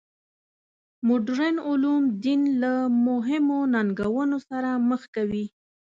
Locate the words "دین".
2.23-2.41